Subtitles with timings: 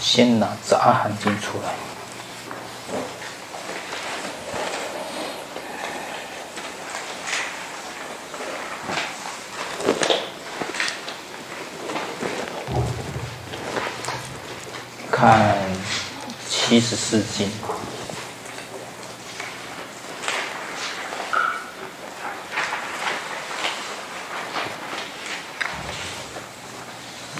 [0.00, 1.74] 先拿《杂含经》出来，
[15.10, 15.46] 看
[16.48, 17.50] 七十四经。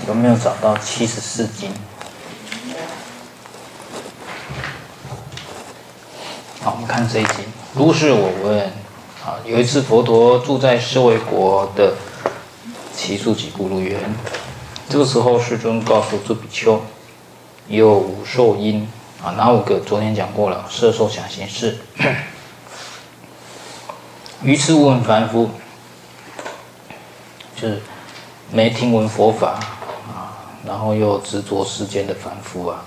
[0.07, 1.73] 有没有找到七十四经？
[6.71, 7.45] 我们看这一集。
[7.75, 8.61] 如是我闻，
[9.25, 11.95] 啊，有一次佛陀住在舍卫国的
[12.95, 13.99] 只树给孤卢园，
[14.89, 16.81] 这个时候世尊告诉诸比丘，
[17.69, 18.87] 有五受因
[19.25, 19.81] 啊，哪五个？
[19.81, 21.79] 昨天讲过了，色受想行识。
[24.43, 25.51] 愚痴无闻凡夫，
[27.57, 27.81] 就是
[28.53, 29.59] 没听闻佛法
[30.09, 30.37] 啊。
[30.67, 32.85] 然后又执着世间的凡夫啊，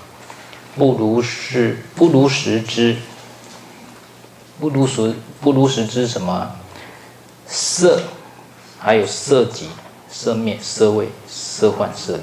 [0.76, 2.96] 不如是不如实之，
[4.62, 6.52] 不如实不如实知什么？
[7.48, 8.00] 色，
[8.78, 9.68] 还有色集、
[10.08, 12.22] 色灭、色味、色幻、色离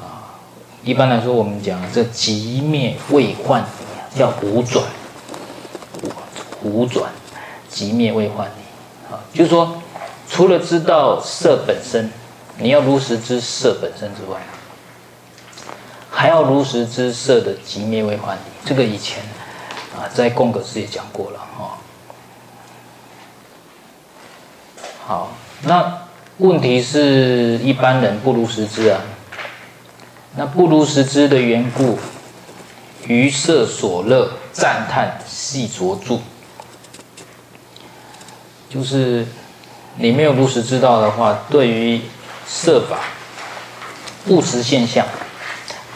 [0.00, 0.38] 啊。
[0.84, 3.66] 一般来说，我们讲这集灭未幻
[4.14, 4.84] 叫五转，
[6.62, 7.10] 五转
[7.68, 9.82] 集灭未幻离啊，就是说，
[10.30, 12.08] 除了知道色本身。
[12.58, 14.38] 你要如实知色本身之外，
[16.08, 18.68] 还要如实知色的寂灭未幻离。
[18.68, 19.24] 这个以前
[19.96, 21.78] 啊，在贡格斯也讲过了哈。
[25.06, 25.98] 好，那
[26.38, 29.00] 问题是一般人不如实知啊。
[30.34, 31.98] 那不如实知的缘故，
[33.06, 36.18] 于色所乐赞叹细着著，
[38.70, 39.26] 就是
[39.96, 42.00] 你没有如实知道的话，对于
[42.46, 43.00] 色法
[44.28, 45.04] 物质现象，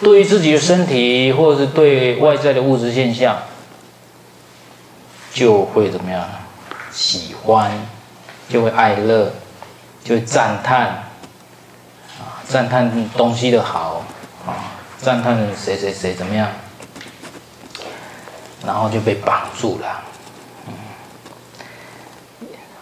[0.03, 3.39] 对于自己的身体或者是对外在的物质现象，
[5.37, 6.27] 就会怎么样？
[6.91, 7.71] 喜欢，
[8.49, 9.31] 就会爱乐，
[10.03, 10.87] 就会赞叹
[12.19, 14.03] 啊，赞叹东西的好
[14.47, 16.49] 啊，赞叹谁谁谁怎么样，
[18.65, 20.03] 然后就被绑住了。
[20.69, 20.73] 嗯，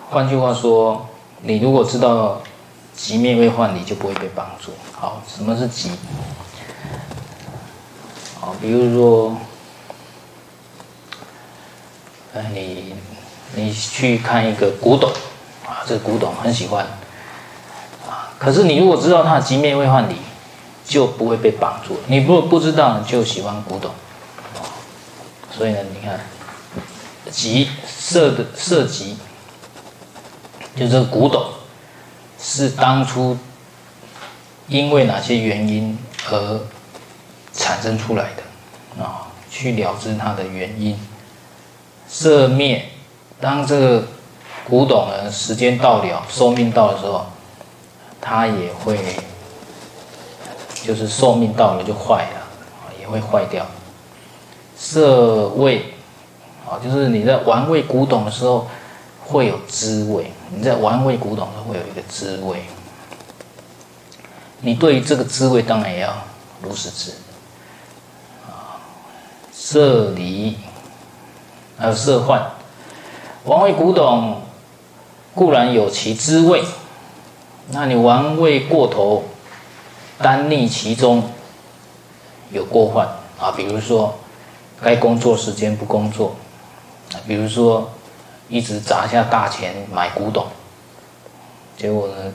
[0.09, 1.09] 换句话说，
[1.41, 2.41] 你如果知道。
[2.97, 4.70] 寂灭位幻你就不会被绑住。
[4.93, 5.91] 好，什么是寂？
[8.38, 9.37] 好，比如说，
[12.34, 12.95] 哎，你
[13.55, 15.09] 你去看一个古董
[15.65, 16.84] 啊，这个古董很喜欢
[18.09, 18.34] 啊。
[18.39, 20.17] 可是你如果知道它的寂灭位幻离，
[20.84, 22.00] 就不会被绑住。
[22.09, 24.67] 你如果不知道，你就喜欢古董啊。
[25.56, 26.21] 所以呢，你看，
[27.31, 29.15] 寂色的色寂，
[30.75, 31.47] 就这个古董。
[32.47, 33.39] 是当初
[34.67, 35.97] 因为哪些原因
[36.31, 36.61] 而
[37.55, 39.28] 产生出来的啊？
[39.50, 40.99] 去了知它的原因。
[42.14, 42.91] 色灭，
[43.41, 44.04] 当这个
[44.69, 47.26] 古董呢，时间到了，寿命到的时候，
[48.20, 48.97] 它也会
[50.84, 52.38] 就是寿命到了就坏了
[52.84, 53.66] 啊，也会坏掉。
[54.76, 55.94] 色味
[56.64, 58.69] 啊，就是你在玩味古董的时候。
[59.26, 62.62] 会有滋味，你在玩味古董的时候会有一个滋味，
[64.60, 66.14] 你对于这个滋味当然也要
[66.60, 67.12] 如实知
[68.46, 68.76] 啊。
[69.50, 70.58] 色离
[71.79, 72.43] 还有色幻，
[73.45, 74.43] 玩味古董
[75.35, 76.65] 固然有其滋味，
[77.71, 79.25] 那你玩味过头，
[80.19, 81.25] 耽溺其中，
[82.51, 83.07] 有过患
[83.39, 83.53] 啊。
[83.57, 84.15] 比如说，
[84.83, 86.37] 该工作时间不工作，
[87.27, 87.91] 比如说。
[88.47, 90.47] 一直砸下大钱买古董，
[91.79, 92.31] 结果呢，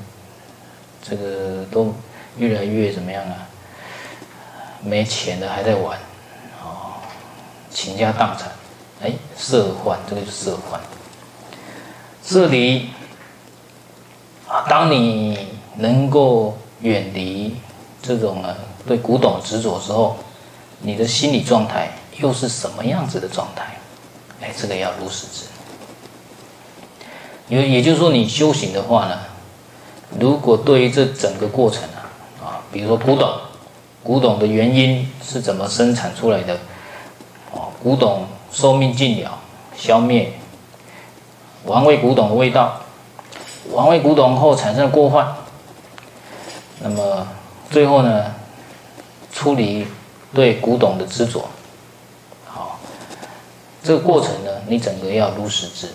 [1.03, 1.93] 这个都
[2.35, 3.45] 越来越怎么样啊？
[4.81, 5.99] 没钱了还在玩，
[6.63, 6.97] 哦，
[7.69, 8.49] 倾家荡产，
[9.01, 10.79] 哎，色幻，这个就是色幻。
[12.21, 12.89] 这里
[14.47, 17.55] 啊，当你能够远离
[18.01, 20.17] 这种呢对古董执着的时候，
[20.81, 23.77] 你的心理状态又是什么样子的状态？
[24.41, 25.45] 哎，这个要如实知。
[27.47, 29.17] 也也就是说，你修行的话呢，
[30.19, 32.11] 如果对于这整个过程啊，
[32.43, 33.31] 啊，比如说古董，
[34.03, 36.55] 古董的原因是怎么生产出来的？
[37.51, 39.39] 哦，古董寿命尽了，
[39.77, 40.31] 消灭，
[41.65, 42.81] 玩味古董的味道，
[43.71, 45.27] 玩味古董后产生过患，
[46.79, 47.27] 那么
[47.69, 48.33] 最后呢，
[49.31, 49.85] 出离
[50.33, 51.47] 对古董的执着，
[52.47, 52.79] 好，
[53.83, 55.89] 这个过程呢，你整个要如实知。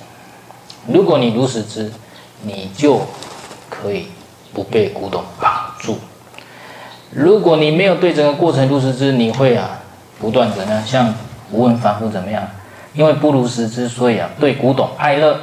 [0.86, 1.92] 如果你如实知，
[2.42, 3.00] 你就
[3.70, 4.08] 可以
[4.52, 5.98] 不被古董绑住。
[7.10, 9.80] 如果你没有对整个过程如实知，你会啊
[10.18, 10.86] 不断怎样？
[10.86, 11.14] 像
[11.54, 12.42] 无问凡夫怎么样？
[12.92, 15.38] 因为不如实知，所以啊对古董爱乐，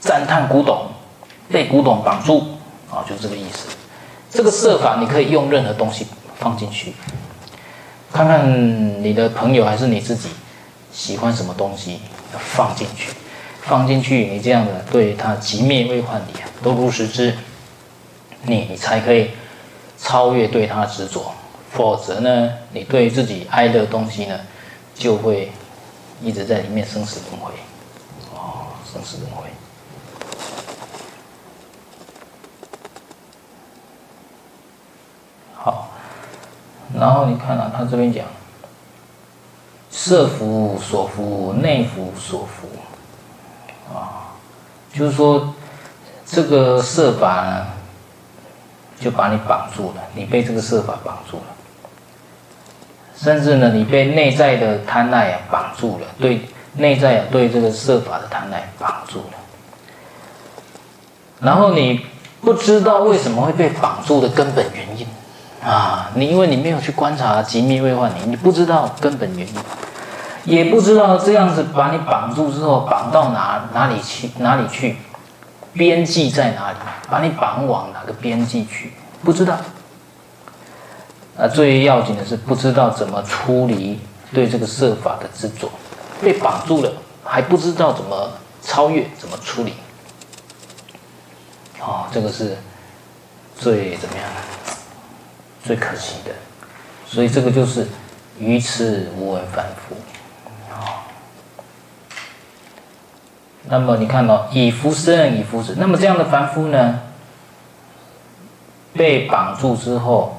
[0.00, 0.86] 赞叹古董，
[1.50, 2.56] 被古董绑住
[2.90, 3.68] 啊，就这个意思。
[4.30, 6.06] 这个设法你可以用任何东西
[6.38, 6.94] 放进去，
[8.12, 10.30] 看看你的朋友还是你自己
[10.90, 12.00] 喜欢什么东西，
[12.38, 13.12] 放进去，
[13.60, 17.34] 放进去，你这样的对他即灭未幻理啊都如实知，
[18.44, 19.30] 你你才可以。
[20.04, 21.32] 超越对他执着，
[21.70, 24.34] 否则呢，你对自己爱的东西呢，
[25.02, 25.50] 就会
[26.22, 27.52] 一直在里面生死轮回，
[28.32, 29.48] 哦，生死轮回。
[35.56, 35.88] 好，
[36.94, 38.24] 然后你看啊，他这边讲，
[39.90, 42.68] 色福所伏，内福所伏，
[43.92, 44.30] 啊，
[44.94, 45.52] 就是说
[46.24, 47.66] 这个色法呢。
[49.00, 51.42] 就把你绑住了，你被这个色法绑住了，
[53.22, 56.40] 甚至呢，你被内在的贪爱啊绑住了，对
[56.74, 59.38] 内在啊对这个色法的贪爱绑住了，
[61.40, 62.04] 然后你
[62.40, 65.06] 不知道为什么会被绑住的根本原因
[65.64, 69.54] 啊，你因为你没有去观察寂灭未幻你，你不知道根本原因，
[70.44, 74.96] 也不知道这样子把你绑住之后绑到哪哪里去哪里去。
[75.74, 76.76] 边际在哪里？
[77.08, 78.92] 把你绑往哪个边际去？
[79.24, 79.56] 不知道。
[81.42, 83.98] 那，最要紧的是不知道怎么处理
[84.32, 85.68] 对这个设法的执着，
[86.22, 86.92] 被绑住了，
[87.24, 88.30] 还不知道怎么
[88.62, 89.74] 超越，怎么处理。
[91.80, 92.56] 哦，这个是
[93.58, 94.24] 最怎么样？
[95.64, 96.30] 最可惜的。
[97.08, 97.88] 所以这个就是
[98.38, 99.96] 愚痴无闻凡夫。
[103.64, 105.74] 那么你看到以福生，以福死。
[105.76, 107.00] 那么这样的凡夫呢，
[108.92, 110.36] 被绑住之后，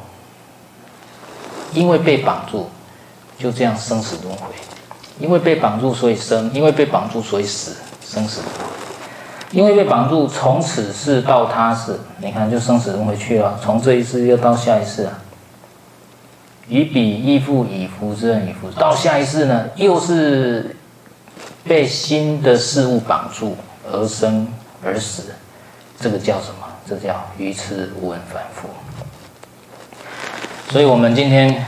[1.74, 2.70] 因为被绑住，
[3.38, 4.48] 就这样生死轮回。
[5.20, 8.62] 因为被绑住，所以生；因为被绑住，所以死，生死轮回。
[9.52, 13.60] 因为被绑住，从此世到他世，你看就生死轮回去了。
[13.62, 15.20] 从这一世又到下一世啊。
[16.68, 18.80] 于彼亦复以福生，以福死。
[18.80, 20.76] 到下一世呢，又是。
[21.66, 23.56] 被新的事物绑住
[23.90, 24.46] 而生
[24.84, 25.34] 而死，
[25.98, 26.68] 这个叫什么？
[26.86, 28.68] 这叫愚痴无闻反复。
[30.74, 31.64] 所以，我们今天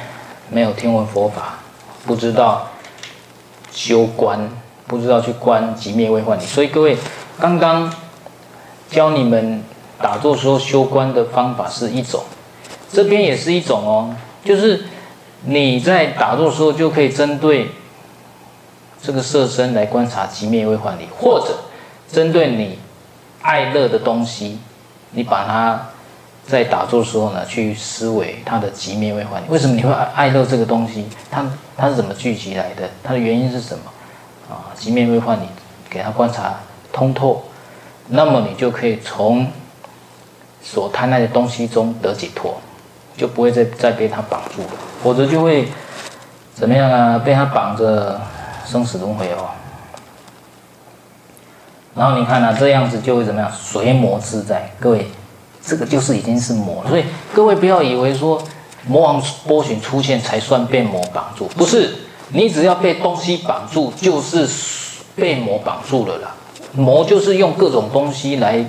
[0.50, 1.60] 没有听闻佛法，
[2.08, 2.68] 不知道
[3.72, 4.50] 修观，
[4.88, 6.42] 不知道去观即灭未幻理。
[6.42, 6.98] 所以，各位
[7.40, 7.94] 刚刚
[8.90, 9.64] 教你们
[10.02, 12.24] 打坐时候修观的方法是一种，
[12.92, 14.86] 这边也是一种哦，就是
[15.44, 17.70] 你在打坐时候就可以针对。
[19.04, 21.56] 这个色身来观察即灭未幻理，或者
[22.12, 22.80] 针对你
[23.44, 24.58] 爱乐的东西，
[25.12, 25.90] 你把它
[26.48, 29.42] 在打坐的时候呢，去思维它的寂灭未幻。
[29.50, 31.08] 为什么你会爱爱乐这个东西？
[31.30, 31.46] 它
[31.76, 32.90] 它是怎么聚集来的？
[33.04, 33.84] 它的原因是什么？
[34.50, 35.48] 啊，寂灭未幻你，
[35.90, 36.56] 给它观察
[36.92, 37.44] 通透，
[38.08, 39.48] 那么你就可以从
[40.62, 42.56] 所贪爱的东西中得解脱，
[43.18, 44.70] 就不会再再被它绑住了，
[45.04, 45.68] 否则就会
[46.54, 47.20] 怎么样啊？
[47.20, 48.20] 被它绑着。
[48.68, 49.46] 生死轮回哦，
[51.94, 53.52] 然后你看呢、啊，这样子就会怎么样？
[53.52, 54.72] 随魔自在。
[54.80, 55.08] 各位，
[55.66, 56.84] 这个就是已经是魔。
[56.88, 57.04] 所以
[57.34, 58.42] 各位不要以为说
[58.88, 61.96] 魔王波旬出现才算被魔绑住，不是。
[62.30, 64.50] 你只要被东西绑住，就是
[65.16, 66.36] 被魔绑住了啦。
[66.74, 68.66] 魔就是用各种东西来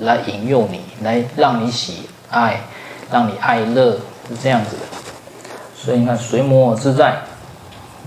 [0.00, 2.60] 来引诱你，来让你喜爱，
[3.10, 3.92] 让你爱乐，
[4.28, 4.82] 是这样子的。
[5.74, 7.22] 所以你看，随魔自在。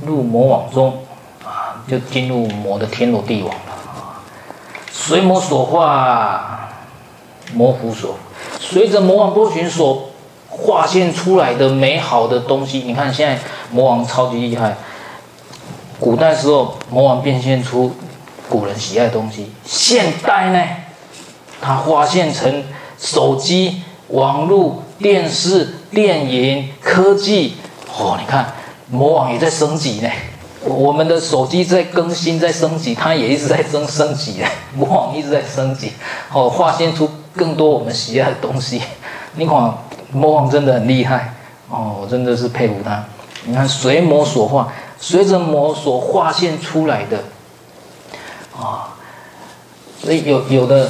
[0.06, 1.06] 入魔网中，
[1.46, 4.20] 啊，就进入魔的天罗地网了啊！
[4.92, 6.68] 随魔所化，
[7.54, 8.16] 魔福所，
[8.60, 10.10] 随着魔王波旬所
[10.50, 13.40] 化现出来的美好的东西，你看现在
[13.72, 14.76] 魔王超级厉害。
[16.00, 17.94] 古代时候，魔王变现出
[18.50, 20.62] 古人喜爱的东西；现代呢，
[21.62, 22.64] 它化现成
[22.98, 27.56] 手机、网络、电视、电影、科技。
[27.98, 28.54] 哦，你看。
[28.90, 30.10] 魔王也在升级呢，
[30.66, 34.46] 我们的手机在更新，在升级，它也一直在升升级呢。
[34.76, 35.94] 魔王一直在升级，
[36.32, 38.82] 哦，化现出更多我们喜爱的东西。
[39.36, 39.56] 你看，
[40.12, 41.34] 魔王真的很厉害
[41.70, 43.04] 哦，我真的是佩服他。
[43.46, 47.18] 你看，随魔所化，随着魔所化现出来的，
[48.56, 48.82] 啊、哦，
[50.02, 50.90] 所以有有的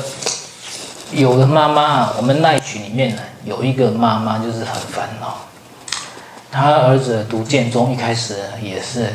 [1.13, 5.37] 有的妈妈，我们那一群里面呢，有一个妈妈就是很烦恼。
[6.51, 9.11] 他儿子读建中，一开始也是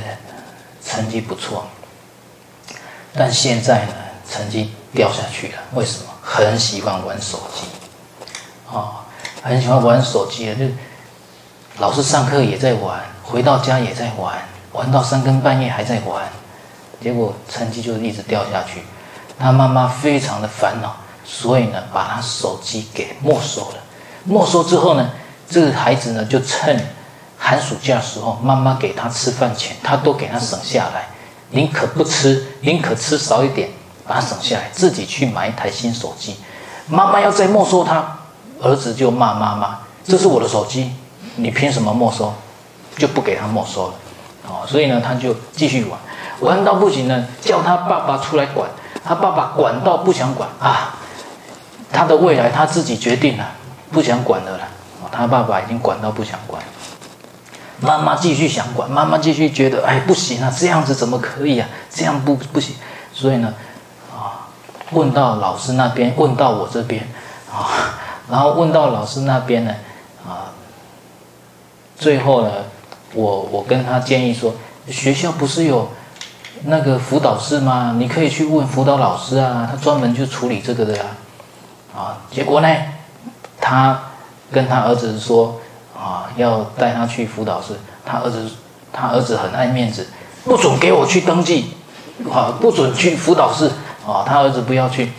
[0.84, 1.64] 成绩不错，
[3.14, 3.92] 但现在呢，
[4.28, 5.54] 成绩掉下去了。
[5.74, 6.07] 为什么？
[6.30, 7.66] 很喜欢玩手机，
[8.68, 8.94] 啊、哦，
[9.42, 10.66] 很喜欢玩手机，就
[11.78, 14.36] 老师上课也在玩，回到家也在玩，
[14.72, 16.28] 玩到三更半夜还在玩，
[17.00, 18.82] 结果成绩就一直掉下去。
[19.38, 20.94] 他妈妈非常的烦恼，
[21.24, 23.76] 所以呢，把他手机给没收了。
[24.24, 25.10] 没收之后呢，
[25.48, 26.78] 这个孩子呢，就趁
[27.38, 31.08] 寒暑假时候，妈妈给他吃饭钱，他都给他省下来，
[31.50, 33.70] 宁可不吃，宁可吃少一点，
[34.08, 36.36] 把他省下来，自己去买一台新手机。
[36.86, 38.18] 妈妈要再没收他，
[38.62, 40.90] 儿子就骂妈妈：“这是我的手机，
[41.36, 42.32] 你凭什么没收？”
[42.96, 43.94] 就不给他没收了。
[44.48, 45.98] 哦，所以呢，他就继续玩，
[46.40, 48.68] 玩到不行呢，叫他爸爸出来管。
[49.04, 50.96] 他爸爸管到不想管啊，
[51.92, 53.46] 他的未来他自己决定了，
[53.92, 54.64] 不想管了了。
[55.12, 56.62] 他爸爸已经管到不想管，
[57.80, 61.68] 妈妈继续想管，妈妈继续觉得哎不行啊，这样子怎么可以啊？
[61.90, 62.74] 这样不不行。
[63.12, 63.54] 所以呢，
[64.92, 67.06] 问到老师那边，问到我这边
[67.52, 67.98] 啊，
[68.30, 69.74] 然后问到老师那边呢，
[70.26, 70.52] 啊，
[71.96, 72.50] 最后呢，
[73.14, 74.54] 我我跟他建议说，
[74.88, 75.88] 学校不是有。
[76.64, 77.94] 那个辅导室吗？
[77.98, 81.04] 你可以去问辅导老师啊，他专门就处理这个的呀。
[81.94, 82.68] 啊，结果呢，
[83.60, 83.96] 他
[84.50, 85.60] 跟他儿子说
[85.96, 87.74] 啊，要带他去辅导室。
[88.04, 88.50] 他儿子，
[88.92, 90.08] 他儿子很爱面子，
[90.42, 91.74] 不准给我去登记，
[92.28, 93.70] 啊，不准去辅导室。
[94.12, 95.12] 啊，他儿子不要去，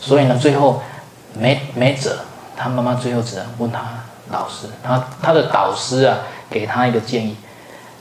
[0.00, 0.80] 所以呢，最后
[1.34, 2.16] 没没辙，
[2.56, 3.80] 他妈妈最后只能问他
[4.30, 7.36] 老师，他他的导师啊，给他一个建议：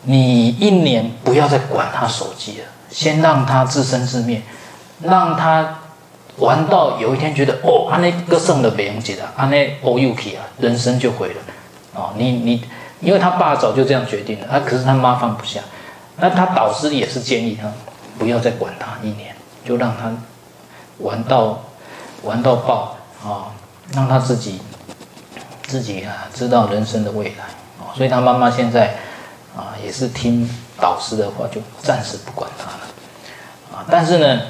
[0.03, 2.65] 你一年不要再管他手机了。
[2.87, 4.41] 先让他自生自灭，
[5.01, 5.79] 让他
[6.37, 11.35] 玩到有一天觉得哦，安那个胜了没用记了，安那哦又去啊，人生就毁了。
[11.93, 12.63] 哦，你你，
[13.01, 15.59] 因为他爸早就这样决定了，啊，可是他妈放不下，
[16.17, 17.69] 那他导师也是建议他
[18.17, 19.35] 不要再管他一年，
[19.65, 20.09] 就让他
[20.99, 21.61] 玩到
[22.23, 23.51] 玩到爆啊，
[23.93, 24.59] 让他自己
[25.67, 27.45] 自己啊知道人生的未来
[27.79, 28.95] 哦，所以他妈妈现在
[29.55, 30.49] 啊也是听
[30.79, 32.79] 导师的话，就暂时不管他了。
[33.73, 34.41] 啊但是呢，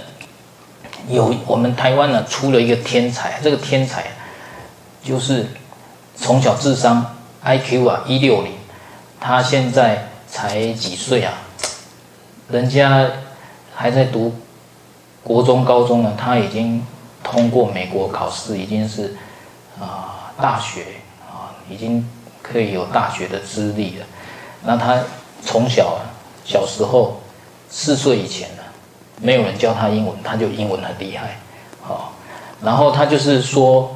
[1.10, 4.06] 有我们台湾呢出了一个天才，这个天才
[5.04, 5.48] 就是
[6.16, 8.54] 从小智商 IQ 啊一六零，
[9.20, 11.34] 他现在才几岁啊？
[12.50, 13.08] 人家
[13.76, 14.34] 还在读
[15.26, 16.86] 国中、高中呢，他已经
[17.22, 19.18] 通过美国考试，已经是
[19.82, 20.86] 啊大学
[21.28, 22.08] 啊，已经
[22.42, 24.06] 可以有大学的资历了。
[24.64, 25.00] 那他
[25.44, 25.98] 从小，
[26.46, 27.20] 小时候
[27.70, 28.62] 四岁以前呢。
[29.22, 31.40] 没有人教他英文，他就英文很厉害，
[31.82, 32.12] 好，
[32.62, 33.96] 然后他就是说，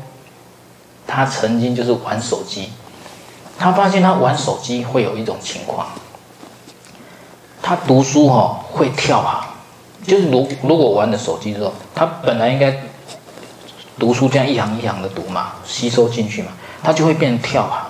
[1.05, 2.69] 他曾经就是玩手机，
[3.57, 5.88] 他发现他玩手机会有一种情况，
[7.62, 9.48] 他读书哈会跳行，
[10.09, 12.75] 就是如如果玩的手机之后，他本来应该
[13.99, 16.49] 读书这样一行一行的读嘛，吸收进去嘛，
[16.83, 17.85] 他就会变成跳行，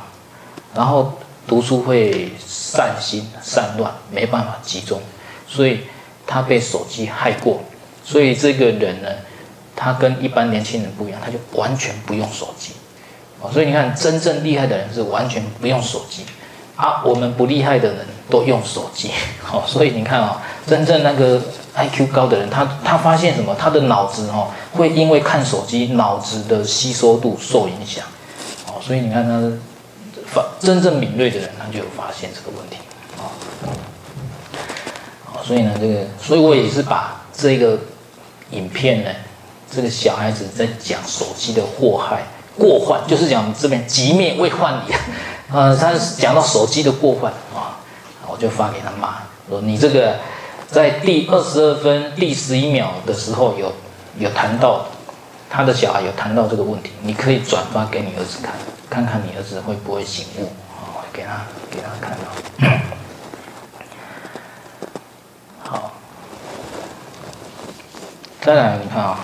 [0.76, 1.14] 然后
[1.48, 5.02] 读书会散心散乱，没办法集中，
[5.48, 5.80] 所以。
[6.32, 7.60] 他被手机害过，
[8.06, 9.10] 所以这个人呢，
[9.76, 12.74] 他跟一般年轻人不一样，他就完全不用手机，
[13.42, 16.24] 啊，所以你看，真正厉害的人是完全不用手机，
[16.76, 19.10] 啊，我们不厉害的人都用手机，
[19.42, 21.42] 好，所以你看啊，真正那个
[21.88, 23.56] IQ 高的人，他他发现什么？
[23.58, 28.04] 他的脑子哦，会因为看手机，脑子的吸收度受影响，
[28.68, 29.52] 哦，所以你看他
[30.28, 32.78] 发真正敏锐的人，他就有发现这个问题，
[33.18, 33.32] 啊。
[35.44, 37.80] 所以呢，这个，所以我也是把这个
[38.52, 39.10] 影片呢，
[39.72, 42.24] 这个小孩子在讲手机的祸害、
[42.58, 44.92] 过患，就是讲这边击灭未患矣，
[45.52, 47.80] 啊， 他讲到手机的过患啊，
[48.28, 50.18] 我就发给他骂，说你这个
[50.72, 53.74] 在第二十二分第十一秒的时候有
[54.20, 54.86] 有谈到
[55.50, 58.54] 他的小孩有谈到这个问题，你可以转发给你儿子看，
[58.88, 62.70] 看看你儿子会不会醒悟啊，给他给他看到。
[65.72, 65.92] 好
[68.42, 69.20] 再来，你看啊，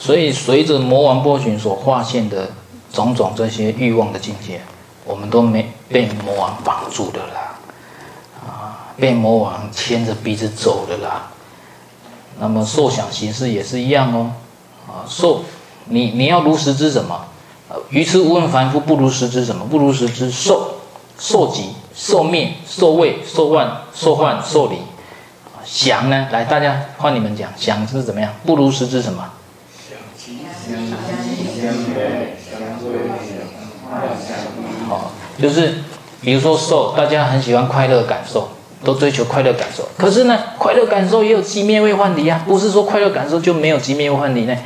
[0.00, 2.50] 所以随着魔王波旬所划线的
[2.92, 4.60] 种种这些欲望的境界，
[5.04, 7.53] 我们都没被魔王绑住的啦，
[8.96, 11.30] 被魔王牵着鼻子走的啦。
[12.40, 14.32] 那么受想行识也是一样哦，
[14.88, 15.44] 啊，受
[15.86, 17.26] 你你要如实知什么？
[17.90, 19.64] 愚痴无问凡夫不如实知什么？
[19.66, 20.74] 不如实知受
[21.18, 24.76] 受集、受灭、受畏、受患、受患、受离。
[25.64, 26.28] 想呢？
[26.30, 28.32] 来，大家换你们讲，想是怎么样？
[28.44, 29.24] 不如实知什么？
[34.88, 35.10] 好，
[35.40, 35.74] 就是
[36.20, 38.48] 比如说受，大家很喜欢快乐感受，
[38.84, 39.88] 都追求快乐感受。
[39.96, 44.56] 可是呢，快乐感受也有即灭未患离啊，不是说快乐感受就没有即灭未患离呢？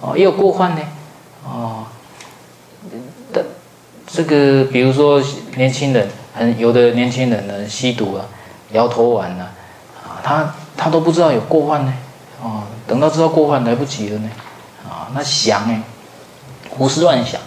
[0.00, 0.80] 哦，也有过患呢。
[1.44, 1.86] 哦，
[3.32, 3.44] 但
[4.06, 5.22] 这个比如说
[5.56, 8.24] 年轻人很有的年轻人呢，吸毒啊，
[8.72, 9.48] 摇头丸呢，
[10.04, 11.92] 啊，他他都不知道有过患呢，
[12.42, 14.30] 哦，等到知道过患来不及了呢，
[14.88, 15.82] 啊，那想呢，
[16.70, 17.40] 胡思乱想，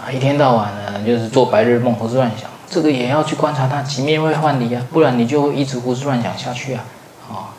[0.00, 6.84] 啊，一天到晚呢就是做白日梦，胡思乱想，这个也要去观察他，击灭未换离啊，不然你就一直胡思乱想下去啊，
[7.30, 7.52] 啊，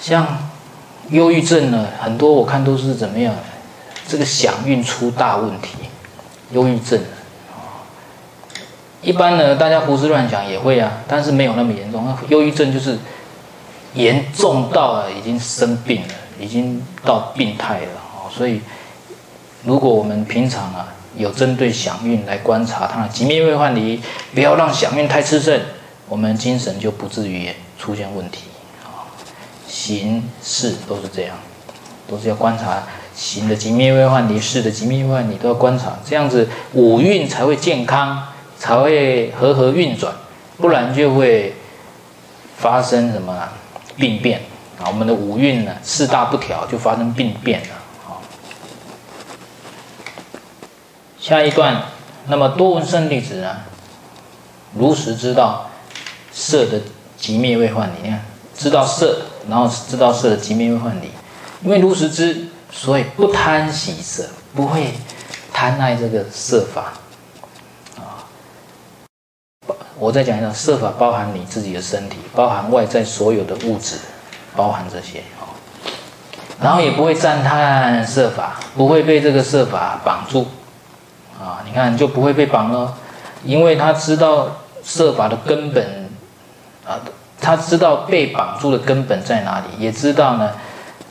[0.00, 0.26] 像
[1.10, 3.32] 忧郁症呢，很多我看都是怎么样，
[4.08, 5.76] 这个想运出大问题，
[6.50, 7.00] 忧郁症。
[9.00, 12.12] 一般呢，大家胡思乱想也会啊，但是没有那么严重。
[12.30, 12.98] 忧郁症就是
[13.92, 18.26] 严重到了已经生病了，已经到病态了哦。
[18.34, 18.62] 所以，
[19.62, 24.00] 如果我们平常啊有针对想运来观察它，的吉灭未换离，
[24.34, 25.60] 不要让想运太炽盛，
[26.08, 28.44] 我们精神就不至于出现问题
[28.84, 29.08] 啊。
[29.68, 31.36] 行事都是这样，
[32.08, 32.82] 都是要观察
[33.14, 38.28] 行的吉灭未换离，事的吉灭未换离都要观察，这样子五运才会健康。
[38.56, 40.14] 才会和合运转，
[40.56, 41.54] 不然就会
[42.56, 43.46] 发生什么
[43.96, 44.40] 病变
[44.78, 44.86] 啊？
[44.86, 47.66] 我们的五运呢，四大不调，就发生病变了。
[48.02, 48.22] 好，
[51.24, 51.80] 下一段，
[52.26, 53.56] 那么多闻圣弟子呢，
[54.74, 55.70] 如实知道
[56.30, 56.78] 色的
[57.16, 58.22] 极灭未换离，你看，
[58.54, 61.08] 知道色，然后知道色的极灭未换离，
[61.62, 64.92] 因为如实知，所以不贪喜色，不会
[65.50, 66.92] 贪爱这个色法
[67.96, 68.28] 啊。
[69.98, 73.96] 我再讲一下，色法包含你自己的身体，包含外在所有的物质，
[74.54, 75.48] 包含这些哦。
[76.60, 80.46] 然后也不会赞叹色法，不会被这个色法绑住
[81.40, 81.62] 啊。
[81.66, 82.94] 你看就不会被绑了，
[83.44, 84.48] 因为他知道
[84.84, 86.08] 设法的根本
[86.86, 87.00] 啊，
[87.40, 90.50] 他知道被绑住的根本在哪里，也知道呢，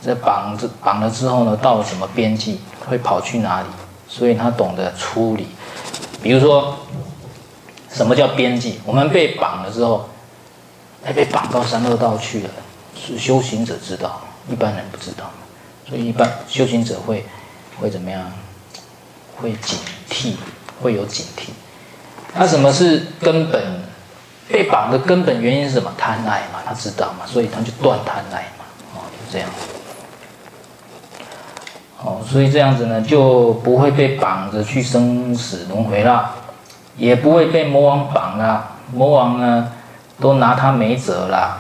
[0.02, 3.68] 这绑着绑了之后呢，到了什么边际会跑去哪里，
[4.08, 5.48] 所以他懂得处理，
[6.22, 6.76] 比如说。
[7.96, 8.80] 什么叫边际？
[8.86, 10.10] 我们被绑了之后，
[11.06, 12.50] 哎，被绑到三恶道去了，
[13.00, 15.30] 是修行者知道，一般人不知道，
[15.88, 17.24] 所以一般修行者会
[17.80, 18.20] 会怎么样？
[19.40, 19.78] 会紧
[20.14, 20.36] 惕，
[20.82, 21.50] 会有警惕。
[22.36, 23.82] 那什么是根本？
[24.50, 25.92] 被绑的根本原因是什么？
[25.98, 29.50] 贪爱嘛，他知道嘛，所以他就断贪爱嘛，哦，就这样。
[32.04, 36.36] 哦，所以这样子呢，就不会被绑着去生死轮回了。
[36.98, 39.72] 也不会被魔王绑了，魔王呢，
[40.20, 41.60] 都拿他没辙了，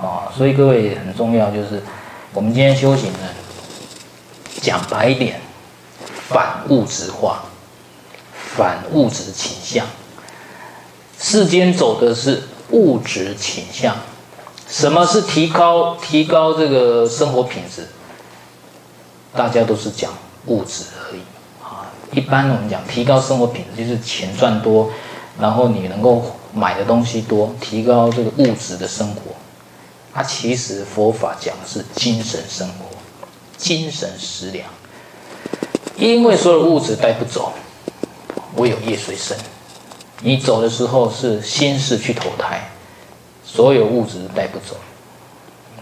[0.00, 1.82] 哦，所以各位很重要，就是
[2.32, 3.18] 我们今天修行呢，
[4.60, 5.40] 讲白一点，
[6.28, 7.40] 反物质化，
[8.56, 9.86] 反物质倾向，
[11.18, 13.96] 世间走的是物质倾向，
[14.68, 17.88] 什么是提高提高这个生活品质？
[19.34, 20.12] 大家都是讲
[20.46, 21.20] 物质而已
[21.62, 21.90] 啊。
[22.12, 24.90] 一般我们讲提高生活品质，就是钱赚多，
[25.40, 29.32] 然后你能够买的东西多，提高这个物质的生活。
[30.12, 32.84] 它其实佛法讲的是精神生活，
[33.56, 34.68] 精神食粮。
[35.96, 37.52] 因为所有物质带不走，
[38.56, 39.36] 唯有业随身。
[40.20, 42.70] 你走的时候是心事去投胎，
[43.44, 44.76] 所有物质带不走。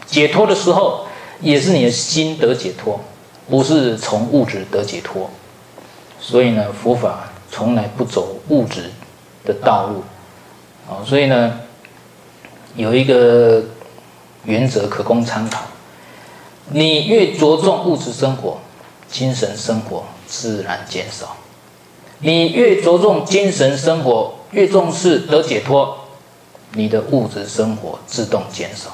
[0.06, 1.06] 解脱的时候
[1.40, 3.00] 也是你的心得解脱，
[3.48, 5.30] 不是从物质得解脱。
[6.20, 8.90] 所以呢，佛法从来不走物质
[9.44, 10.02] 的道路，
[10.88, 11.61] 啊，所以呢，
[12.76, 13.62] 有一个
[14.44, 15.62] 原则可供参考：
[16.70, 18.58] 你越着重物质生活，
[19.11, 21.37] 精神生活自然减少；
[22.22, 25.98] 你越着重精神生活，越重视得解脱，
[26.74, 28.90] 你的物质生活自动减少。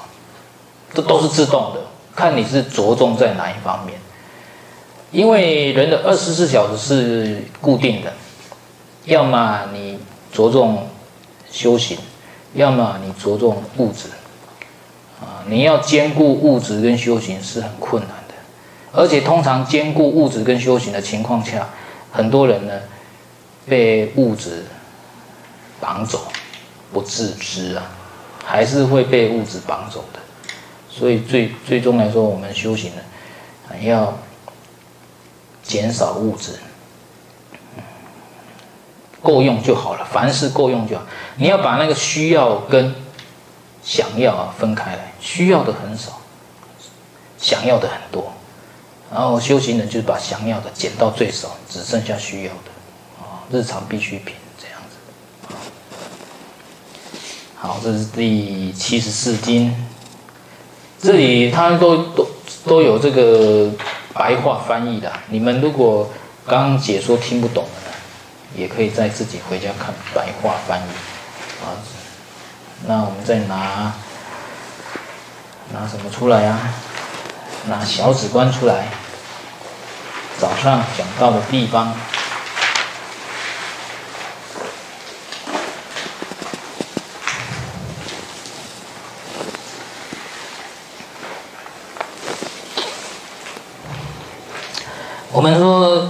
[0.95, 1.81] 这都是自动的，
[2.17, 3.99] 看你是着重在哪一方面。
[5.11, 8.13] 因为人的二十四小时是固定的，
[9.05, 9.99] 要么你
[10.33, 10.87] 着重
[11.51, 11.99] 修行，
[12.55, 14.09] 要么你着重物质，
[15.21, 18.35] 啊，你要兼顾物质跟修行是很困难的，
[18.93, 21.69] 而且通常兼顾物质跟修行的情况下，
[22.11, 22.73] 很多人呢
[23.69, 24.65] 被物质
[25.81, 26.27] 绑走，
[26.93, 27.85] 不自知啊，
[28.45, 30.21] 还是会被物质绑走的，
[30.89, 33.03] 所以最最终来说，我们修行呢，
[33.83, 34.17] 要。
[35.61, 36.53] 减少物质，
[39.23, 40.09] 够用就好了。
[40.11, 41.05] 凡事够用就好。
[41.37, 42.95] 你要把那个需要跟
[43.85, 46.21] 想要啊分开来，需要的很少，
[47.37, 48.33] 想要的很多。
[49.13, 52.71] 然后修行人就是把想要的减到最少，只剩下需要的，
[53.51, 55.55] 日常必需品这样子。
[57.57, 59.75] 好，这是第七十四经，
[61.03, 62.29] 这里他都都
[62.67, 63.71] 都有这个。
[64.15, 66.11] 白话翻译的，你们如果
[66.45, 70.83] 刚解说听不懂的，也可以再自己回家看白话翻译
[71.63, 71.79] 啊。
[72.89, 73.93] 那我们再拿
[75.73, 76.75] 拿什么出来啊？
[77.69, 78.89] 拿小指关出来。
[80.41, 81.95] 早上讲到的地方。
[95.39, 96.05] 我们说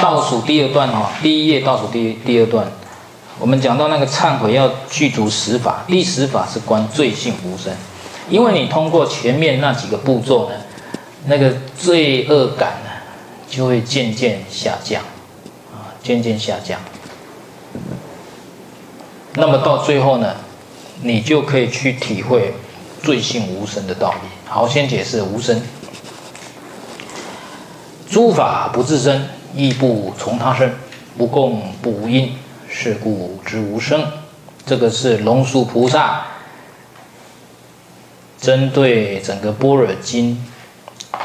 [0.00, 2.64] 倒数第二段哈，第一页倒数第第二段，
[3.40, 7.74] 我们讲到那个忏悔要具足十法，第十法是观罪性无生，
[8.28, 10.54] 因为你通过前面那几个步骤呢，
[11.26, 12.90] 那个罪恶感呢
[13.48, 15.02] 就会渐渐下降，
[15.72, 16.78] 啊，渐渐下降。
[19.34, 20.36] 那么到最后呢，
[21.02, 22.54] 你就可以去体会
[23.02, 24.28] 罪性无声的道理。
[24.48, 25.60] 好，先解释无声。
[28.10, 30.68] 诸法不自生，亦不从他生，
[31.16, 32.34] 不共不无因，
[32.68, 34.04] 是故知无生。
[34.66, 36.26] 这个是龙树菩萨
[38.40, 40.44] 针对整个般若经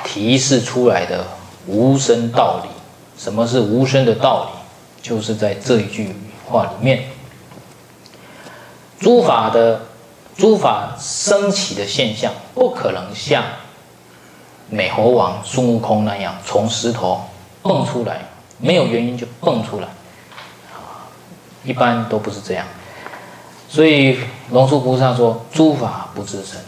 [0.04, 1.26] 提示出来的
[1.65, 2.69] 无生道理。
[3.17, 4.60] 什么是无生的道理？
[5.02, 7.06] 就是在这一句话里面，
[9.00, 9.82] 诸法的
[10.38, 13.43] 诸法升起的现象，不可能像。
[14.69, 17.21] 美猴王孙悟空那样从石头
[17.62, 18.21] 蹦出来，
[18.58, 19.88] 没有原因就蹦出来，
[20.73, 21.06] 啊，
[21.63, 22.65] 一般都不是这样。
[23.69, 24.19] 所以
[24.51, 26.60] 龙树菩萨说：“诸法不自生，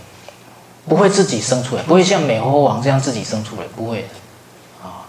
[0.88, 4.08] 不会自己生出来，不会像美猴王这样自己生出来，不会的，
[4.84, 5.06] 啊，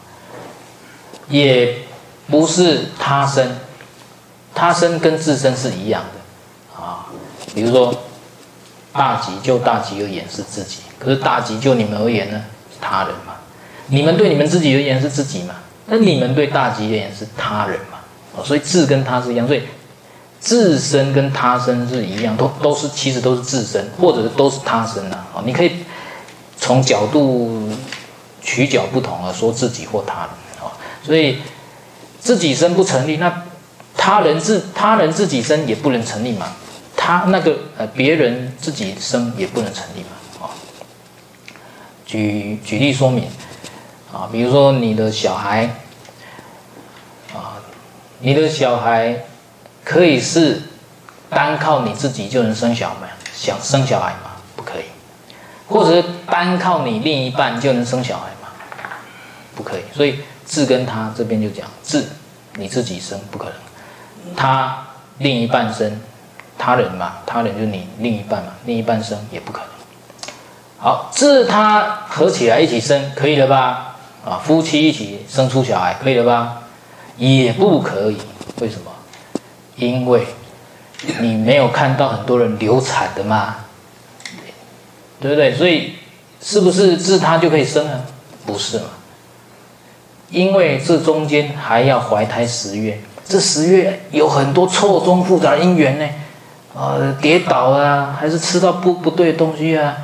[1.28, 1.78] 也
[2.28, 3.56] 不是他生，
[4.54, 7.06] 他生跟自生是一样的，啊，
[7.54, 7.94] 比如说
[8.92, 12.42] 大吉就大吉而言是自己，可是大吉就你们而言呢？”
[12.80, 13.34] 他人嘛，
[13.88, 15.54] 你们对你们自己而言是自己嘛？
[15.86, 17.98] 那你们对大吉而言是他人嘛？
[18.36, 19.62] 哦，所以自跟他是一样，所以
[20.38, 25.26] 自身跟他身是一样，都都是其实都是自身，或者是都是他生啊。
[25.44, 25.72] 你可以
[26.56, 27.68] 从角度
[28.42, 30.70] 取角不同而说自己或他人啊。
[31.02, 31.38] 所以
[32.20, 33.42] 自己生不成立，那
[33.96, 36.46] 他人自他人自己生也不能成立嘛？
[36.94, 40.17] 他那个呃别人自己生也不能成立嘛？
[42.08, 43.24] 举举例说明，
[44.10, 45.64] 啊，比如说你的小孩，
[47.34, 47.60] 啊，
[48.20, 49.24] 你的小孩
[49.84, 50.62] 可以是
[51.28, 54.30] 单靠你自己就能生小孩，想生小孩吗？
[54.56, 54.84] 不可以，
[55.68, 58.48] 或者是单靠你另一半就能生小孩吗？
[59.54, 59.82] 不可以。
[59.94, 62.08] 所以字跟他这边就讲字，
[62.54, 64.82] 你自己生不可能，他
[65.18, 66.00] 另一半生，
[66.56, 69.68] 他人嘛，他人就是你另一半嘛，另一半生也不可能。
[70.80, 73.96] 好，自他合起来一起生，可以了吧？
[74.24, 76.62] 啊，夫妻一起生出小孩，可以了吧？
[77.16, 78.16] 也不可以，
[78.60, 78.92] 为什么？
[79.74, 80.24] 因为
[81.20, 83.56] 你没有看到很多人流产的吗？
[85.20, 85.52] 对不对？
[85.52, 85.94] 所以
[86.40, 88.00] 是不是自他就可以生啊？
[88.46, 88.84] 不是嘛？
[90.30, 96.08] 因为这中间还要怀胎十月，这十月有很多错综复杂的因缘呢，
[96.76, 99.96] 啊，跌倒啊，还是吃到不不对的东西啊？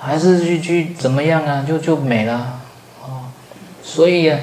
[0.00, 1.62] 还是去去怎么样啊？
[1.68, 2.58] 就就没了，
[3.02, 3.28] 哦，
[3.84, 4.40] 所以啊，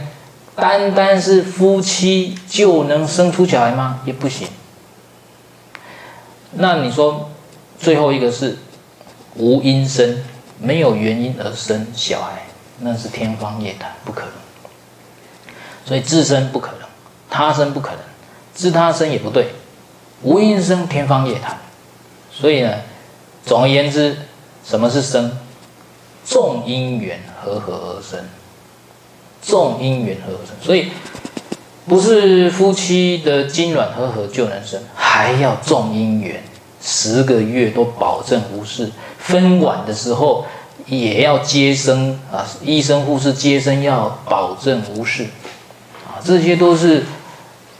[0.56, 4.02] 单单是夫妻就能生出小孩吗？
[4.06, 4.48] 也不行。
[6.52, 7.32] 那你说
[7.80, 8.60] 最后一个是
[9.34, 10.24] 无因生，
[10.60, 12.44] 没有原因而生小孩，
[12.80, 14.32] 那是天方夜谭，不可能。
[15.86, 16.88] 所以自生不可能，
[17.32, 18.00] 他生不可能，
[18.54, 19.48] 自他生也不对，
[20.22, 21.58] 无因生天方夜谭。
[22.32, 22.76] 所以呢，
[23.44, 24.18] 总而言之，
[24.64, 25.32] 什么是生？
[26.28, 28.20] 众因缘和合而生，
[29.42, 30.90] 众因缘和合生，所以
[31.86, 36.44] 不是夫妻的精卵和合就能生，还要众因缘，
[36.82, 40.46] 十个月都保证无事，分娩的时候
[40.86, 45.24] 也要接生啊，医生护士接生要保证无事，
[46.06, 47.06] 啊，这些都是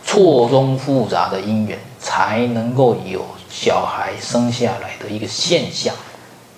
[0.06, 5.94] 错综复杂的因缘，才能够有小孩生下来的一个现象，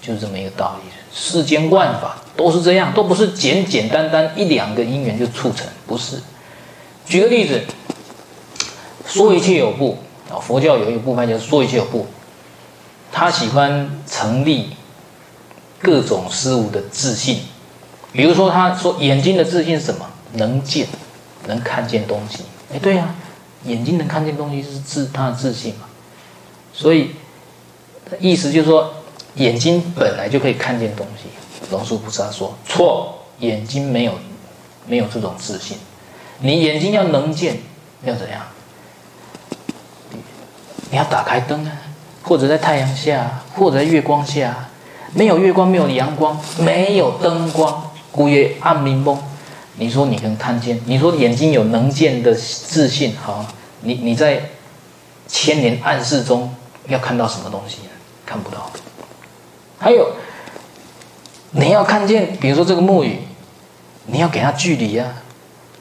[0.01, 0.89] 就是这么一个道理。
[1.11, 6.17] 世间万法都是这样，都不是简简单单一两个因缘就促成，不是。
[7.05, 7.61] 举个例子，
[9.07, 9.97] 说一切有部
[10.29, 12.05] 啊，佛教有一个部派叫说一切有部，
[13.11, 14.69] 他喜欢成立
[15.81, 17.39] 各种事物的自信，
[18.11, 20.05] 比如说他说眼睛的自信是什么？
[20.33, 20.87] 能见，
[21.47, 22.43] 能看见东西。
[22.71, 23.15] 哎，对呀，
[23.65, 25.87] 眼睛能看见东西是自他的自信嘛，
[26.71, 27.15] 所以
[28.19, 28.93] 意思就是说。
[29.35, 31.29] 眼睛本来就可以看见东西，
[31.71, 34.13] 龙树菩萨说错，眼睛没有
[34.87, 35.77] 没有这种自信。
[36.39, 37.57] 你眼睛要能见，
[38.03, 38.41] 要怎样？
[40.91, 41.71] 你要打开灯啊，
[42.23, 44.69] 或者在太阳下，或者在月光下，
[45.13, 49.21] 没有月光，没有阳光，没有灯光，孤夜暗明蒙。
[49.75, 50.81] 你说你能看见？
[50.85, 53.45] 你说眼睛有能见的自信，好，
[53.81, 54.41] 你你在
[55.27, 56.53] 千年暗室中
[56.87, 57.77] 要看到什么东西？
[58.25, 58.69] 看不到。
[59.79, 60.11] 还有，
[61.51, 63.19] 你要看见，比如说这个木鱼，
[64.05, 65.07] 你要给它距离、啊，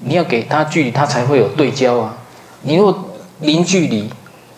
[0.01, 2.17] 你要给它距离，它才会有对焦啊。
[2.63, 4.09] 你如果零距离，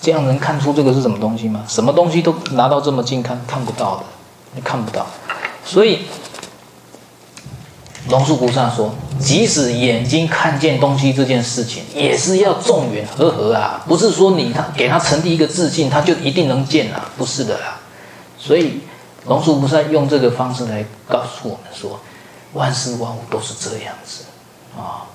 [0.00, 1.64] 这样能看出这个是什么东西吗？
[1.66, 4.04] 什么东西都拿到这么近看，看不到的，
[4.54, 5.06] 你看不到。
[5.64, 6.00] 所以。
[8.08, 17.78] 龙树菩萨说：“即使眼睛看见东西这件事情，也是要众缘和合啊，不是说你他给他传递一个自信，他就一定能见啊，不是的啦。
[18.38, 18.80] 所以
[19.26, 22.00] 龙树菩萨用这个方式来告诉我们说，
[22.52, 24.24] 万事万物都是这样子
[24.76, 25.06] 啊，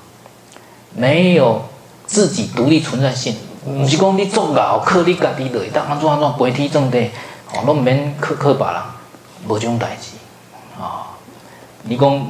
[0.94, 1.64] 没有
[2.06, 3.36] 自己独立存在性。
[3.66, 7.10] 不是讲你做老克你家己的，当安怎安怎飞天正地，
[7.54, 8.82] 哦，都免靠靠别人，
[9.48, 10.12] 无这种代志
[10.82, 11.18] 啊。
[11.84, 12.28] 你讲。”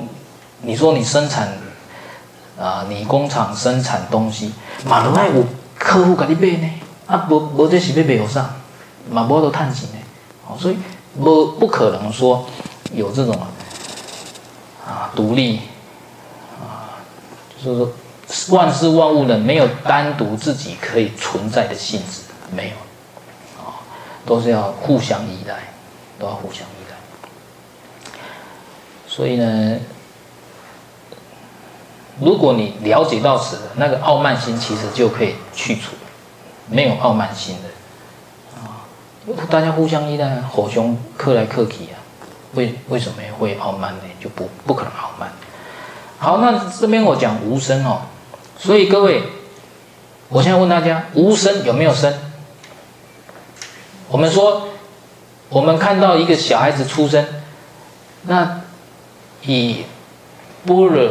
[0.62, 1.50] 你说你生产
[2.60, 4.52] 啊，你工厂生产东西，
[4.86, 5.44] 嘛都爱有
[5.78, 6.70] 客户给你买呢，
[7.06, 8.56] 啊，无无这是要卖有啥，
[9.12, 9.98] 嘛无都趁钱呢，
[10.48, 10.78] 哦，所以
[11.22, 12.46] 不不可能说
[12.94, 13.36] 有这种
[14.86, 15.62] 啊独立
[16.62, 17.00] 啊，
[17.64, 22.76] 就是说万事万物呢没有单独自己可以存在的性质，没有，
[23.64, 23.80] 啊，
[24.26, 25.70] 都是要互相依赖，
[26.20, 28.10] 都要互相依赖，
[29.08, 29.80] 所以呢。
[32.18, 35.92] 如果你了解到此，那个傲慢心其实就可以去除，
[36.70, 37.64] 没有傲慢心的
[39.50, 41.98] 大家互相依赖，火熊克来克去啊，
[42.54, 44.02] 为为什么会傲慢呢？
[44.20, 45.32] 就不不可能傲慢。
[46.20, 48.02] 好，那这边我讲无声哦，
[48.58, 49.24] 所以各位，
[50.30, 52.14] 我现在问大家，无声有没有生？
[54.10, 54.68] 我们说，
[55.50, 57.26] 我们看到一个小孩子出生，
[58.24, 58.62] 那
[59.44, 59.86] 以
[60.66, 61.10] 般若。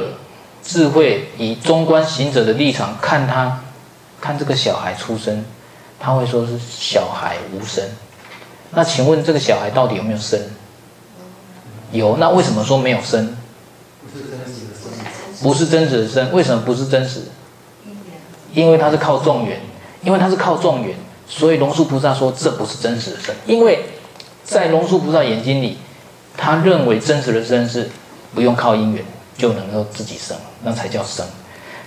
[0.66, 3.61] 智慧以中观行者的立场看他，
[4.18, 5.44] 看这个小孩出生，
[6.00, 7.85] 他会说是小孩无声。
[8.75, 10.41] 那请问这个小孩到底有没有生？
[11.93, 12.17] 有。
[12.17, 13.37] 那为什么说没有生？
[15.43, 16.33] 不是真实的生。
[16.33, 17.23] 为什么不是真实？
[18.53, 19.61] 因为他是靠众缘，
[20.03, 20.97] 因为他是靠众缘，
[21.29, 23.35] 所以龙树菩萨说这不是真实的生。
[23.47, 23.85] 因为
[24.45, 25.79] 在龙树菩萨眼睛里，
[26.37, 27.91] 他认为真实的生是
[28.35, 29.05] 不用靠因缘。
[29.37, 31.27] 就能够自己生，那才叫生。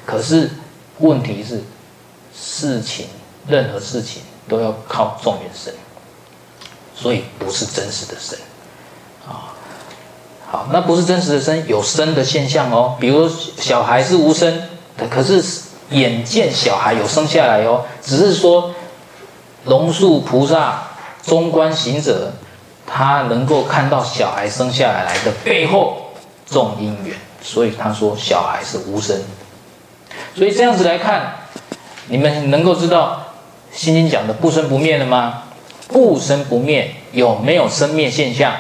[0.06, 0.50] 可是
[1.00, 1.62] 问题是，
[2.36, 3.06] 事情
[3.47, 5.73] 任何事情都要靠众缘生，
[6.99, 8.39] 所以不是真实的生
[9.27, 9.53] 啊。
[10.49, 12.95] 好，那不是真实的生，有生的现象哦。
[12.99, 13.29] 比如
[13.60, 14.62] 小孩是无生
[14.97, 15.43] 的，可是
[15.91, 18.73] 眼见小孩有生下来哦，只是说
[19.65, 20.83] 龙树菩萨
[21.23, 22.31] 中观行者，
[22.86, 26.07] 他能够看到小孩生下来来的背后
[26.49, 27.15] 众因缘。
[27.39, 29.21] 所以他说小孩是无生，
[30.36, 31.36] 所以这样子来看，
[32.07, 33.21] 你们能够知道
[33.77, 35.43] 《心经》讲的不生不灭了吗？
[35.88, 38.54] 不生不灭有没有生灭现象？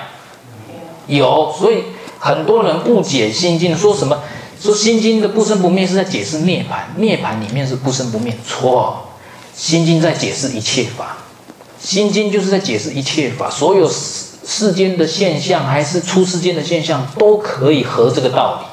[1.07, 1.83] 有，所以
[2.19, 4.21] 很多人误解《心经》，说什么
[4.59, 9.07] 说《心经》的不生不灭是在解释涅槃，涅槃里面是不生不灭，错，
[9.59, 11.17] 《心经》在解释一切法，
[11.87, 18.67] 《心经》就是在解释一切法，所有世世间的现象还是出世间的现象都可以合这个道理。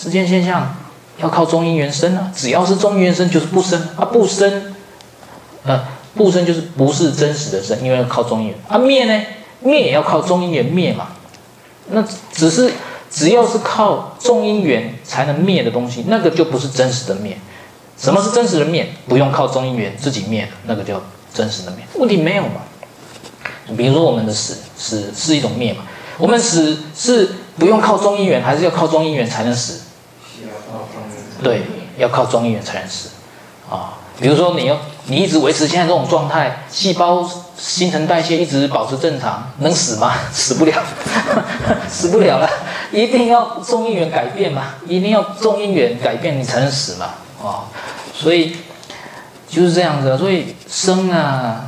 [0.00, 0.76] 世间现象
[1.18, 4.74] 要靠中因缘生啊，只要是中因缘生就是不生啊，不生，
[5.64, 8.78] 呃，不生就是不是真实的生，因为要靠中因缘啊。
[8.78, 9.24] 灭呢，
[9.60, 11.08] 灭也要靠中因缘灭嘛。
[11.90, 12.72] 那只是
[13.10, 17.36] 只要是靠中因缘才能灭的东西，那个就不是真实的灭。
[17.98, 18.88] 什么是真实的灭？
[19.08, 21.02] 不用靠中因缘自己灭的，那个叫
[21.34, 21.80] 真实的灭。
[21.94, 22.62] 问题没有嘛？
[23.76, 25.84] 比如说我们的死，死是一种灭嘛？
[26.18, 29.82] 我们死是不用靠中因缘，还是要靠中因缘才能死？
[31.42, 31.62] 对，
[31.96, 33.10] 要靠中因缘才能死，
[33.70, 40.14] 啊，比如说你要你一直维持现在这种状态，细胞新陈代谢一直保持正常，能死吗？
[40.32, 40.82] 死不了，
[41.88, 42.48] 死不了了，
[42.92, 47.06] 一定要中因缘改变嘛，一定要中因缘改变你才能死嘛，
[47.42, 47.64] 啊，
[48.14, 48.56] 所以
[49.48, 51.66] 就是这样子，所以生啊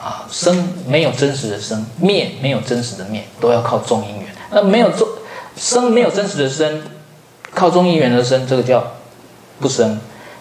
[0.00, 5.08] 啊生没有真实的生，灭没有真实的灭，都要靠中因缘，那没有中
[5.56, 6.82] 生没有真实的生，
[7.54, 8.84] 靠中因缘而生，这个叫。
[9.60, 9.98] 不生。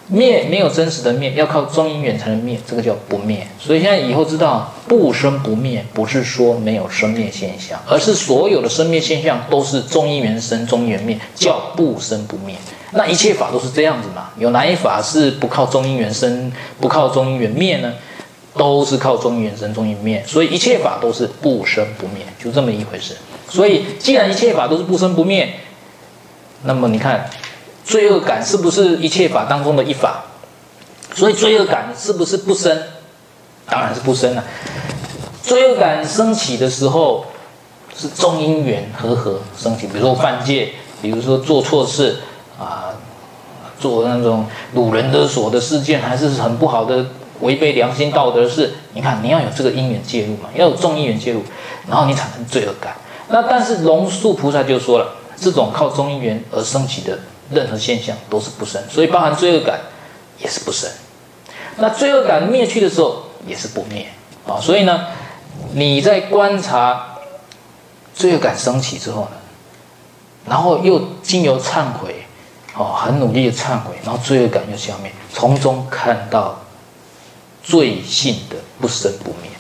[0.08, 3.48] 灭没有真实的灭，要靠中因缘才能灭，这个叫不灭。
[3.60, 12.56] 所以现在以后知道不生不灭，不是说没有生灭现象，而是所有的生灭现象都是中因缘生，中因缘灭，叫不生不灭。
[12.92, 14.30] 那一切法都是这样子嘛？
[14.38, 17.94] 有哪一法是不靠中因缘生，不靠中因缘灭呢？
[18.56, 23.16] 都是靠中阴生，中阴灭，所以一切法都是不生不灭，就这么一回事。
[23.48, 25.54] 所以既然一切法都是不生不灭，
[26.64, 27.30] 那么你看，
[27.88, 30.26] 罪恶感是不是一切法当中的一法？
[31.16, 32.78] 所以罪恶感是不是不生？
[33.66, 34.44] 当然是不生了。
[35.42, 37.26] 罪恶感升起的时候，
[37.96, 39.88] 是众因缘和合升起。
[39.88, 42.18] 比如说犯戒，比如说做错事
[42.60, 42.92] 啊，
[43.80, 44.46] 做那种
[44.76, 47.06] 掳人勒索的事件，还是很不好的。
[47.40, 51.44] 违背良心道德的事，你看你要有这个因缘介入嘛，要有众因缘介入，
[51.88, 52.96] 然后你产生罪恶感。
[53.30, 57.20] 那但是龙树菩萨就说了，这种靠众因缘而升起的
[57.52, 59.80] 任何现象都是不生，所以包含罪恶感
[60.40, 60.90] 也是不生。
[61.78, 64.08] 那罪恶感灭去的时候也是不灭
[64.48, 64.60] 啊。
[64.60, 65.08] 所以呢，
[65.74, 67.18] 你在观察
[68.14, 69.38] 罪恶感升起之后呢，
[70.48, 72.26] 然后又经由忏悔，
[72.76, 76.60] 哦，很努力的忏悔，然后罪恶感又消灭，从中看到。
[77.64, 79.52] 罪性的不生不灭，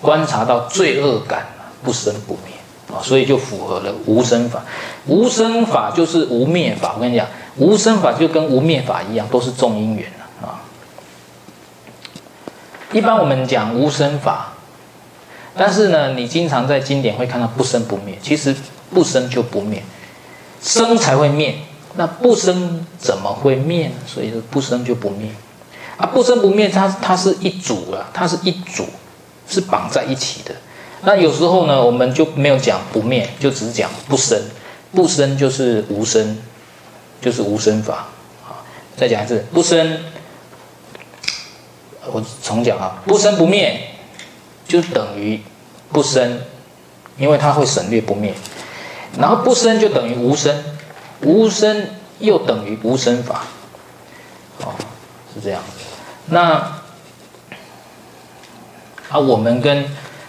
[0.00, 1.48] 观察到罪恶感
[1.82, 2.54] 不生不灭
[2.92, 4.62] 啊，所以就符合了无生法。
[5.06, 6.94] 无生法就是无灭法。
[6.96, 10.62] 我跟你讲，无生法就跟无灭法一样，都是众因缘啊。
[12.92, 14.52] 一般我们讲无生法，
[15.56, 18.16] 但是呢，你经常在经典会看到不生不灭。
[18.22, 18.54] 其实
[18.92, 19.82] 不生就不灭，
[20.62, 21.56] 生才会灭。
[21.96, 23.94] 那不生怎么会灭呢？
[24.06, 25.30] 所以说不生就不灭。
[25.96, 28.86] 啊，不生不灭，它它是一组啊，它是一组，
[29.48, 30.54] 是绑在一起的。
[31.06, 34.36] 那有时候呢，我们就没有讲不灭，就只讲不生。
[34.92, 36.36] 不生就是无生，
[37.20, 38.08] 就是无生法。
[38.44, 38.66] 啊，
[38.96, 40.00] 再讲一次，不生，
[42.10, 43.90] 我重讲啊，不生不灭，
[44.66, 45.40] 就等于
[45.92, 46.40] 不生，
[47.18, 48.34] 因为它会省略不灭。
[49.16, 50.64] 然后不生就等于无生，
[51.22, 51.86] 无生
[52.18, 53.44] 又等于无生法。
[54.64, 54.74] 哦，
[55.32, 55.62] 是这样。
[56.26, 56.80] 那
[59.08, 59.86] 啊，我们跟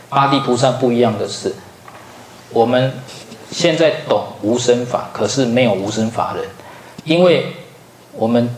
[0.10, 1.54] 八地菩萨不一样的是，
[2.50, 2.94] 我们
[3.52, 6.46] 现在懂无生法，可是没有无生法人，
[7.04, 7.54] 因为
[8.14, 8.56] 我们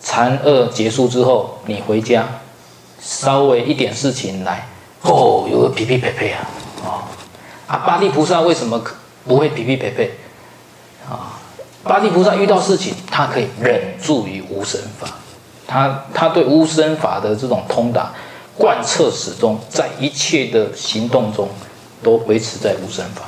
[0.00, 2.26] 禅二结束之后，你回家
[3.00, 4.68] 稍微一点事情来，
[5.02, 6.48] 哦，有个皮皮佩佩啊，
[6.84, 7.08] 啊、
[7.66, 8.94] 啊，八地菩萨为什么可
[9.26, 10.10] 不会皮皮佩佩？
[11.08, 11.40] 啊，
[11.82, 15.08] 八地菩萨遇到事情，他可以忍住于无生法。
[15.66, 18.12] 他他对无生法的这种通达
[18.56, 21.48] 贯彻始终，在一切的行动中
[22.02, 23.22] 都维持在无生法，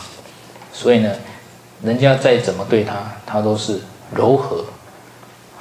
[0.73, 1.13] 所以呢，
[1.83, 2.95] 人家再怎么对他，
[3.27, 3.81] 他都是
[4.15, 4.65] 柔和，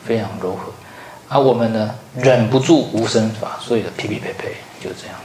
[0.06, 0.71] 非常柔和。
[1.28, 4.43] 而我们呢，忍不住无生法，所以的噼噼啪啪
[4.80, 5.15] 就这样。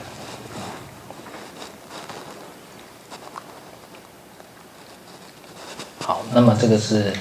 [6.03, 7.13] 好，那么这个是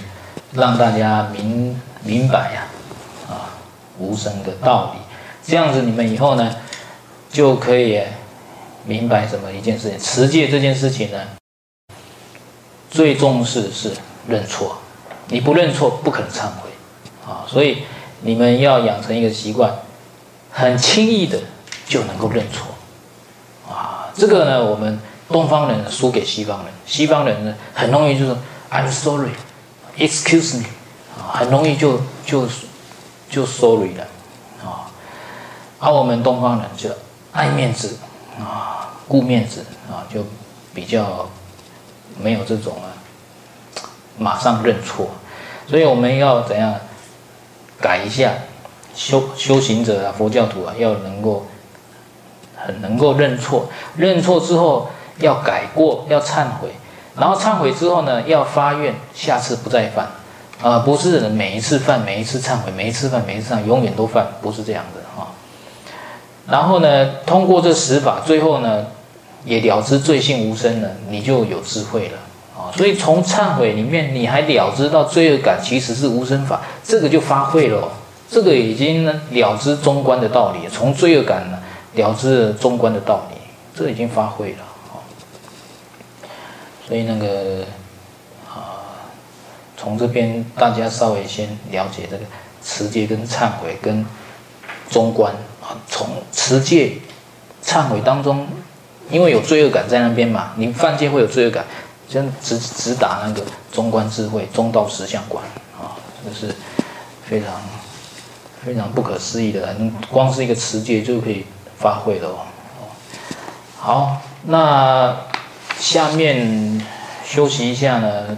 [0.53, 2.67] 让大家明明白呀。
[3.27, 3.53] 啊
[3.99, 4.99] 无声的道理，
[5.45, 6.55] 这样子你们以后呢，
[7.31, 8.01] 就可以
[8.85, 9.99] 明白什么一件事情。
[9.99, 11.19] 持戒这件事情呢，
[12.89, 13.91] 最重视是
[14.27, 14.77] 认错，
[15.27, 16.69] 你不认错不可能忏悔
[17.25, 17.45] 啊。
[17.47, 17.83] 所以
[18.21, 19.73] 你们要养成一个习惯，
[20.51, 21.39] 很轻易的
[21.87, 22.67] 就能够认错
[23.73, 24.11] 啊。
[24.15, 28.35] 这个呢，我们东方人输给西方人，西方人呢很容易就是
[28.71, 30.65] I'm sorry，excuse me
[31.17, 32.47] 啊，很容易就就。
[33.31, 34.03] 就 sorry 了，
[34.65, 34.89] 啊，
[35.77, 36.89] 而我们东方人就
[37.39, 37.97] 爱面子
[38.37, 40.25] 啊，顾面子啊，就
[40.73, 41.29] 比较
[42.21, 42.91] 没有这种啊，
[44.17, 45.07] 马上认错，
[45.65, 46.75] 所以我们要怎样
[47.79, 48.33] 改一下？
[48.93, 51.45] 修修行者啊，佛教徒啊，要能够
[52.57, 56.73] 很能够认错，认错之后要改过，要忏悔，
[57.15, 60.09] 然后忏悔之后呢，要发愿，下次不再犯。
[60.61, 64.98] 啊、不是每一次犯，每一次忏悔，每一次犯，每一次忏，永远都犯，不是这样的、
[66.49, 68.87] 然后呢，通过这十法，最后呢，
[69.45, 72.17] 也了知罪性无生了，你就有智慧了
[72.57, 77.89] 啊、所以从忏悔里面，你还了知到罪恶感其实是无生法，这个就发挥了，
[78.29, 81.59] 这个已经了知中观的道理，从罪恶感呢
[81.93, 83.37] 了知中观的道理，
[83.73, 84.57] 这、已经发挥了
[84.91, 84.99] 啊、
[86.87, 87.63] 所以那个
[88.49, 88.83] 啊。
[89.81, 92.23] 从这边大家稍微先了解这个
[92.61, 94.05] 持戒跟忏悔跟
[94.89, 95.33] 中观，
[95.87, 96.93] 从持戒、
[97.63, 98.47] 忏悔当中，
[99.09, 101.65] 因为有罪恶感在那边嘛，你犯戒会有罪恶感，
[102.07, 105.43] 先直直达那个中观智慧、中道实相观
[105.79, 106.53] 啊，这是
[107.27, 107.49] 非常
[108.65, 109.75] 非常不可思议的，
[110.11, 111.45] 光是一个持戒就可以
[111.77, 112.39] 发挥了哦。
[113.77, 115.15] 好，那
[115.79, 116.85] 下面
[117.25, 118.37] 休息一下呢。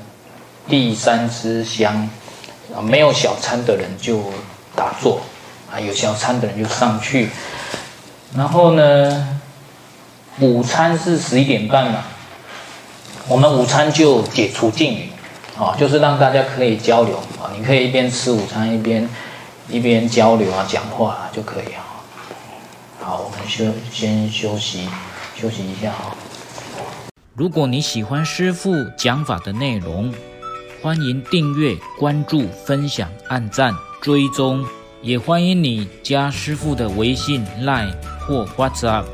[0.70, 2.08] 第三支香，
[2.84, 4.22] 没有小参的人就
[4.76, 5.20] 打坐
[5.72, 7.30] 啊，有小参的人就上去，
[8.36, 9.40] 然后呢。
[10.40, 12.06] 午餐是十一点半嘛，
[13.28, 15.10] 我们午餐就解除禁语，
[15.60, 19.08] 啊，就是让大家可以交流啊，你可以一边吃午餐一边
[19.68, 21.84] 一边交流啊，讲话啊就可以啊。
[23.02, 24.88] 好，我们休先休息
[25.36, 26.16] 休息一下啊。
[27.36, 30.12] 如果你喜欢师父讲法的内容，
[30.82, 34.66] 欢迎订阅、关注、分享、按赞、追踪，
[35.04, 39.06] 也欢迎你加师傅的微信、Line 或 WhatsApp。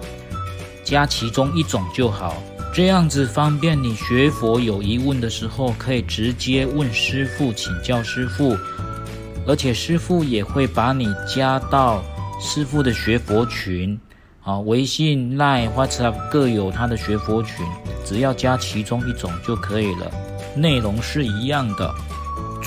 [0.84, 2.36] 加其中一种就好，
[2.74, 8.58] 这样子方便你学佛有疑问的时候，可以直接问师傅请教师傅，
[9.46, 12.04] 而且师傅也会把你加到
[12.40, 13.98] 师傅的学佛群，
[14.44, 17.66] 啊，微信、Line、WhatsApp 各有他的学佛群，
[18.06, 20.12] 只要加其中一种就可以了，
[20.56, 21.94] 内容是一样的。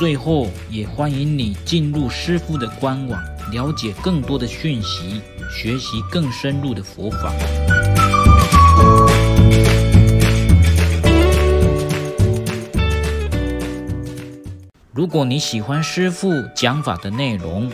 [0.01, 3.23] 最后也欢迎你进入师傅的官网，
[3.53, 5.21] 了解更多的讯息，
[5.55, 7.31] 学习更深入的佛法。
[14.95, 17.71] 如果你喜欢师傅讲法的内容，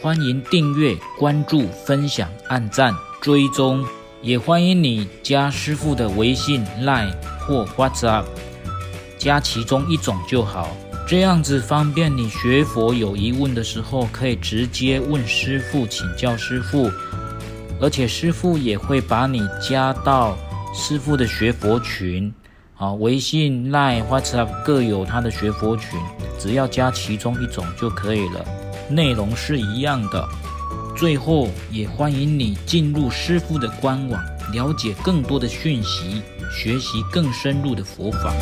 [0.00, 3.86] 欢迎订阅、关注、分享、按赞、追踪，
[4.20, 7.14] 也欢迎你加师傅的微信、Line
[7.46, 8.24] 或 WhatsApp，
[9.16, 10.68] 加其中一种就好，
[11.06, 16.90] 这样子方便你学佛有疑问的时候，可以直接问师傅请教师傅，
[17.80, 20.36] 而且师傅也会把你加到
[20.74, 22.32] 师傅的学佛群。
[22.78, 26.00] 啊，微信、Line、WhatsApp 各有他的学佛群，
[26.36, 28.44] 只要加其中一种就可以了，
[28.90, 30.28] 内容是一样的。
[30.96, 34.20] 最后也欢迎你进入师傅的官网，
[34.52, 38.34] 了解更多的讯息，学习更深入的佛法。